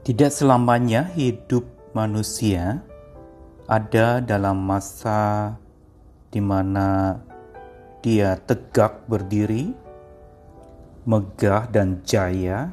[0.00, 2.80] Tidak selamanya hidup manusia
[3.68, 5.52] ada dalam masa
[6.32, 7.20] di mana
[8.00, 9.76] dia tegak berdiri,
[11.04, 12.72] megah dan jaya,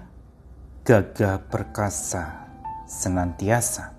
[0.87, 2.47] gagah perkasa
[2.87, 3.91] senantiasa.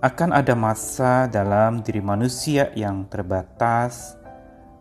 [0.00, 4.16] Akan ada masa dalam diri manusia yang terbatas,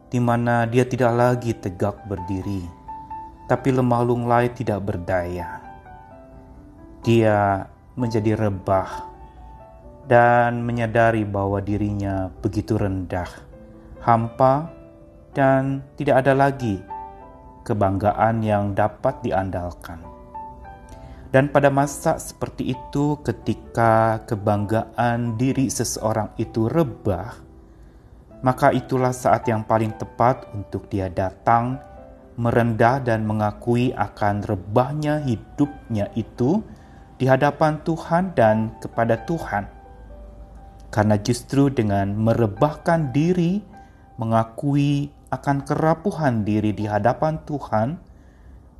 [0.07, 2.63] di mana dia tidak lagi tegak berdiri,
[3.51, 5.60] tapi lemah lunglai tidak berdaya
[7.01, 7.65] dia
[7.97, 9.09] menjadi rebah
[10.05, 13.29] dan menyadari bahwa dirinya begitu rendah,
[14.01, 14.69] hampa,
[15.31, 16.81] dan tidak ada lagi
[17.63, 20.01] kebanggaan yang dapat diandalkan.
[21.31, 27.39] Dan pada masa seperti itu, ketika kebanggaan diri seseorang itu rebah,
[28.43, 31.79] maka itulah saat yang paling tepat untuk dia datang,
[32.35, 36.59] merendah, dan mengakui akan rebahnya hidupnya itu
[37.21, 39.69] di hadapan Tuhan dan kepada Tuhan.
[40.89, 43.61] Karena justru dengan merebahkan diri,
[44.17, 48.01] mengakui akan kerapuhan diri di hadapan Tuhan,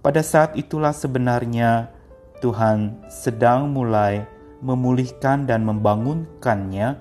[0.02, 1.94] pada saat itulah sebenarnya
[2.42, 4.26] Tuhan sedang mulai
[4.66, 6.98] memulihkan dan membangunkannya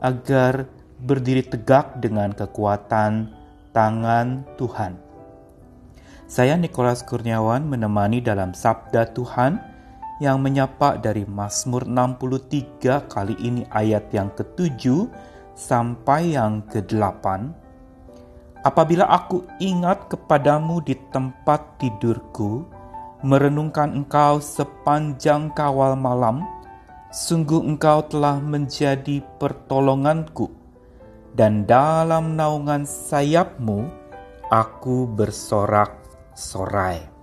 [0.00, 0.64] agar
[1.04, 3.28] berdiri tegak dengan kekuatan
[3.76, 4.96] tangan Tuhan.
[6.24, 9.67] Saya Nikolas Kurniawan menemani dalam Sabda Tuhan
[10.18, 15.06] yang menyapa dari Mazmur 63 kali ini ayat yang ketujuh
[15.54, 17.54] sampai yang kedelapan.
[18.66, 22.66] Apabila aku ingat kepadamu di tempat tidurku,
[23.22, 26.42] merenungkan engkau sepanjang kawal malam,
[27.14, 30.50] sungguh engkau telah menjadi pertolonganku,
[31.38, 33.86] dan dalam naungan sayapmu
[34.50, 37.17] aku bersorak-sorai.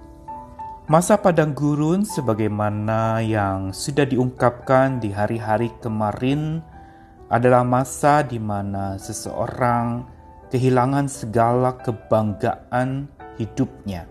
[0.86, 6.62] Masa padang gurun sebagaimana yang sudah diungkapkan di hari-hari kemarin
[7.26, 10.06] adalah masa di mana seseorang
[10.54, 13.10] kehilangan segala kebanggaan
[13.42, 14.06] hidupnya.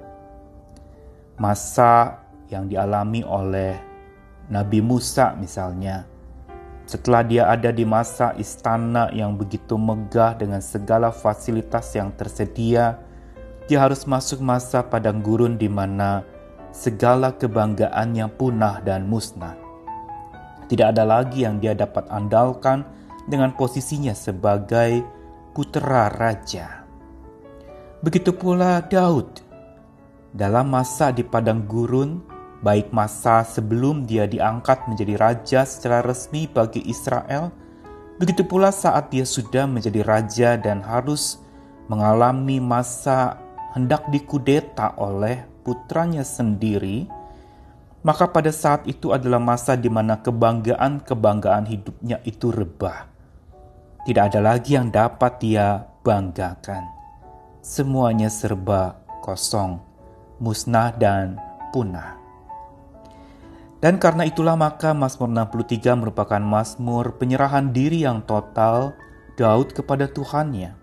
[1.38, 2.18] Masa
[2.50, 3.78] yang dialami oleh
[4.50, 6.10] Nabi Musa misalnya.
[6.90, 12.98] Setelah dia ada di masa istana yang begitu megah dengan segala fasilitas yang tersedia,
[13.70, 16.33] dia harus masuk masa padang gurun di mana
[16.74, 19.54] segala kebanggaannya punah dan musnah.
[20.66, 22.82] Tidak ada lagi yang dia dapat andalkan
[23.30, 25.06] dengan posisinya sebagai
[25.54, 26.82] putra raja.
[28.02, 29.40] Begitu pula Daud.
[30.34, 32.18] Dalam masa di padang gurun,
[32.58, 37.54] baik masa sebelum dia diangkat menjadi raja secara resmi bagi Israel,
[38.18, 41.38] begitu pula saat dia sudah menjadi raja dan harus
[41.86, 43.38] mengalami masa
[43.78, 47.08] hendak dikudeta oleh putranya sendiri,
[48.04, 53.08] maka pada saat itu adalah masa di mana kebanggaan-kebanggaan hidupnya itu rebah.
[54.04, 56.84] Tidak ada lagi yang dapat dia banggakan.
[57.64, 59.80] Semuanya serba kosong,
[60.36, 61.40] musnah dan
[61.72, 62.20] punah.
[63.80, 68.92] Dan karena itulah maka Mazmur 63 merupakan Mazmur penyerahan diri yang total
[69.40, 70.76] Daud kepada Tuhannya.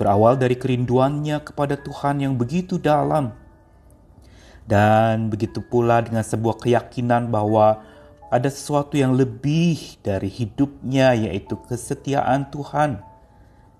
[0.00, 3.36] Berawal dari kerinduannya kepada Tuhan yang begitu dalam
[4.66, 7.82] dan begitu pula dengan sebuah keyakinan bahwa
[8.32, 13.04] ada sesuatu yang lebih dari hidupnya, yaitu kesetiaan Tuhan,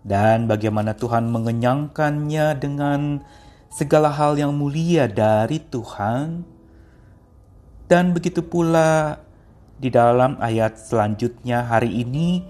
[0.04, 3.24] dan bagaimana Tuhan mengenyangkannya dengan
[3.72, 6.44] segala hal yang mulia dari Tuhan.
[7.88, 9.24] Dan begitu pula
[9.80, 12.44] di dalam ayat selanjutnya hari ini,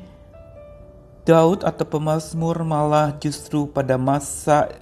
[1.23, 4.75] Daud atau pemazmur malah justru pada masa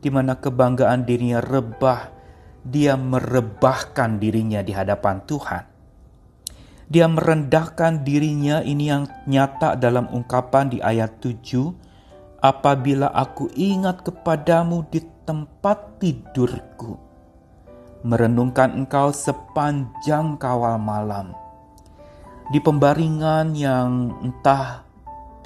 [0.00, 2.21] di mana kebanggaan dirinya rebah
[2.62, 5.64] dia merebahkan dirinya di hadapan Tuhan.
[6.92, 12.42] Dia merendahkan dirinya ini yang nyata dalam ungkapan di ayat 7.
[12.42, 16.98] Apabila aku ingat kepadamu di tempat tidurku.
[18.02, 21.32] Merenungkan engkau sepanjang kawal malam.
[22.50, 24.82] Di pembaringan yang entah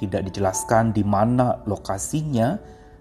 [0.01, 2.57] tidak dijelaskan di mana lokasinya,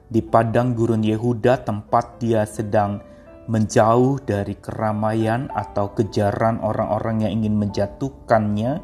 [0.06, 3.02] di padang gurun Yehuda tempat dia sedang
[3.46, 8.82] menjauh dari keramaian atau kejaran orang-orang yang ingin menjatuhkannya,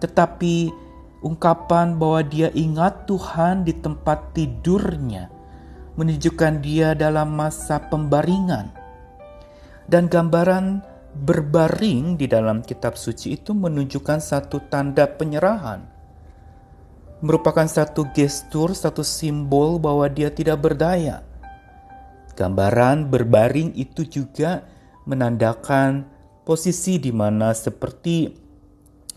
[0.00, 0.68] tetapi
[1.24, 5.32] ungkapan bahwa dia ingat Tuhan di tempat tidurnya
[5.96, 8.72] menunjukkan dia dalam masa pembaringan.
[9.88, 15.84] Dan gambaran berbaring di dalam kitab suci itu menunjukkan satu tanda penyerahan.
[17.22, 21.22] Merupakan satu gestur, satu simbol bahwa dia tidak berdaya
[22.32, 24.64] Gambaran berbaring itu juga
[25.04, 26.08] menandakan
[26.42, 28.30] posisi di mana seperti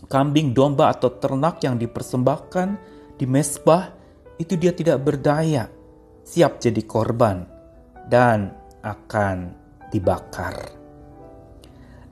[0.06, 2.68] kambing domba atau ternak yang dipersembahkan
[3.16, 3.90] di mesbah
[4.36, 5.66] itu dia tidak berdaya,
[6.22, 7.48] siap jadi korban
[8.12, 8.52] dan
[8.84, 9.56] akan
[9.88, 10.76] dibakar.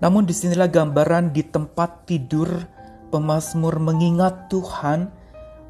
[0.00, 2.48] Namun di sinilah gambaran di tempat tidur
[3.12, 5.08] pemazmur mengingat Tuhan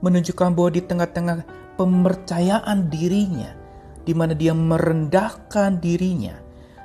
[0.00, 1.38] menunjukkan bahwa di tengah-tengah
[1.76, 3.52] pemercayaan dirinya,
[4.04, 6.36] di mana dia merendahkan dirinya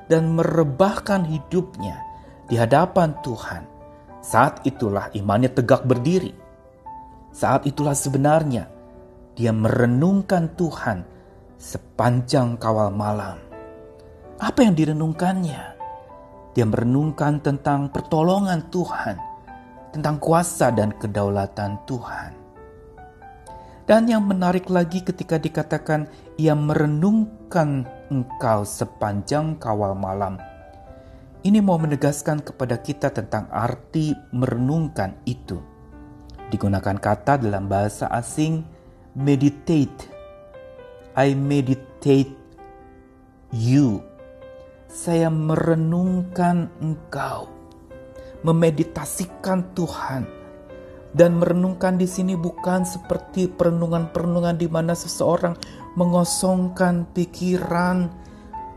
[0.07, 2.00] dan merebahkan hidupnya
[2.48, 3.63] di hadapan Tuhan.
[4.19, 6.33] Saat itulah imannya tegak berdiri.
[7.30, 8.68] Saat itulah sebenarnya
[9.38, 11.06] dia merenungkan Tuhan
[11.60, 13.39] sepanjang kawal malam.
[14.39, 15.75] Apa yang direnungkannya?
[16.56, 19.15] Dia merenungkan tentang pertolongan Tuhan,
[19.92, 22.38] tentang kuasa dan kedaulatan Tuhan.
[23.89, 26.06] Dan yang menarik lagi ketika dikatakan
[26.38, 30.38] ia merenungkan engkau sepanjang kawal malam.
[31.41, 35.57] Ini mau menegaskan kepada kita tentang arti merenungkan itu.
[36.53, 38.62] Digunakan kata dalam bahasa asing
[39.18, 40.06] meditate.
[41.18, 42.38] I meditate
[43.50, 44.06] you.
[44.86, 47.50] Saya merenungkan engkau.
[48.45, 50.38] Memeditasikan Tuhan
[51.13, 55.57] dan merenungkan di sini bukan seperti perenungan-perenungan di mana seseorang
[55.97, 58.13] mengosongkan pikiran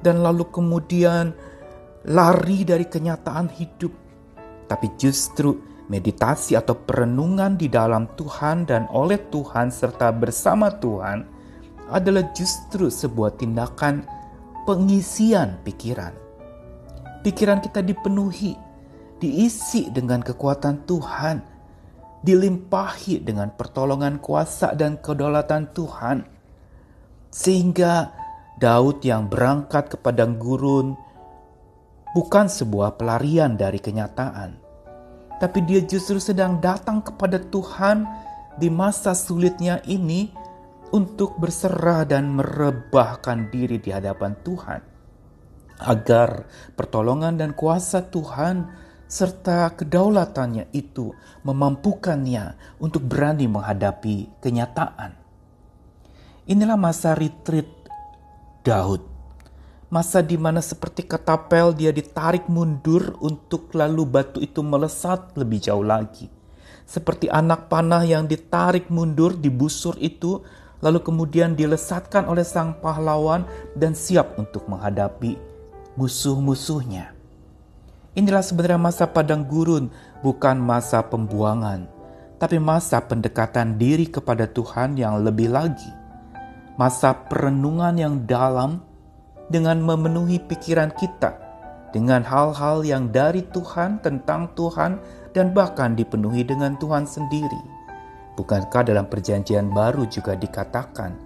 [0.00, 1.36] dan lalu kemudian
[2.08, 3.92] lari dari kenyataan hidup,
[4.66, 5.60] tapi justru
[5.92, 11.28] meditasi atau perenungan di dalam Tuhan dan oleh Tuhan serta bersama Tuhan
[11.92, 14.08] adalah justru sebuah tindakan
[14.64, 16.16] pengisian pikiran.
[17.22, 18.56] Pikiran kita dipenuhi,
[19.20, 21.51] diisi dengan kekuatan Tuhan
[22.22, 26.18] dilimpahi dengan pertolongan kuasa dan kedaulatan Tuhan.
[27.28, 28.14] Sehingga
[28.62, 30.94] Daud yang berangkat ke padang gurun
[32.14, 34.62] bukan sebuah pelarian dari kenyataan.
[35.42, 38.06] Tapi dia justru sedang datang kepada Tuhan
[38.54, 40.30] di masa sulitnya ini
[40.94, 44.80] untuk berserah dan merebahkan diri di hadapan Tuhan.
[45.82, 46.46] Agar
[46.78, 48.70] pertolongan dan kuasa Tuhan
[49.12, 51.12] serta kedaulatannya itu
[51.44, 55.12] memampukannya untuk berani menghadapi kenyataan.
[56.48, 57.68] Inilah masa retreat
[58.64, 59.04] Daud.
[59.92, 65.84] Masa di mana seperti ketapel dia ditarik mundur untuk lalu batu itu melesat lebih jauh
[65.84, 66.32] lagi.
[66.88, 70.40] Seperti anak panah yang ditarik mundur di busur itu
[70.80, 73.44] lalu kemudian dilesatkan oleh sang pahlawan
[73.76, 75.36] dan siap untuk menghadapi
[76.00, 77.21] musuh-musuhnya.
[78.12, 79.88] Inilah sebenarnya masa padang gurun,
[80.20, 81.88] bukan masa pembuangan,
[82.36, 85.88] tapi masa pendekatan diri kepada Tuhan yang lebih lagi.
[86.76, 88.84] Masa perenungan yang dalam
[89.48, 91.40] dengan memenuhi pikiran kita
[91.96, 95.00] dengan hal-hal yang dari Tuhan tentang Tuhan
[95.32, 97.64] dan bahkan dipenuhi dengan Tuhan sendiri.
[98.36, 101.16] Bukankah dalam perjanjian baru juga dikatakan,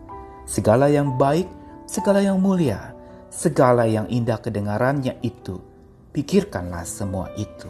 [0.47, 1.51] segala yang baik,
[1.91, 2.95] segala yang mulia,
[3.27, 5.75] segala yang indah kedengarannya itu
[6.17, 7.69] Pikirkanlah semua itu.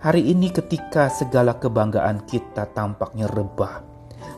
[0.00, 3.84] Hari ini ketika segala kebanggaan kita tampaknya rebah,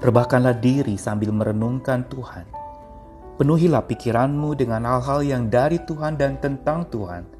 [0.02, 2.50] rebahkanlah diri sambil merenungkan Tuhan.
[3.38, 7.30] Penuhilah pikiranmu dengan hal-hal yang dari Tuhan dan tentang Tuhan.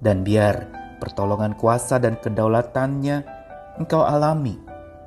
[0.00, 0.56] Dan biar
[1.04, 3.16] pertolongan kuasa dan kedaulatannya
[3.84, 4.56] engkau alami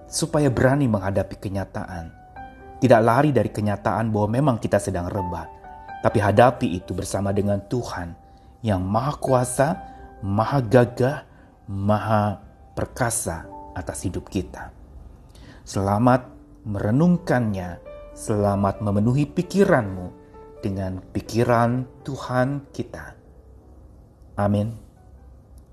[0.05, 2.13] supaya berani menghadapi kenyataan.
[2.77, 5.49] Tidak lari dari kenyataan bahwa memang kita sedang rebah,
[6.05, 8.20] tapi hadapi itu bersama dengan Tuhan
[8.61, 9.67] yang maha kuasa,
[10.21, 11.25] maha gagah,
[11.65, 12.41] maha
[12.77, 14.69] perkasa atas hidup kita.
[15.65, 16.29] Selamat
[16.65, 17.81] merenungkannya,
[18.13, 20.07] selamat memenuhi pikiranmu
[20.61, 23.17] dengan pikiran Tuhan kita.
[24.37, 24.90] Amin.